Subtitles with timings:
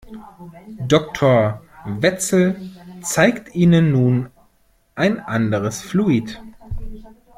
[0.87, 2.59] Doktor Wetzel
[3.03, 4.31] zeigt Ihnen nun
[4.95, 6.41] ein anderes Fluid.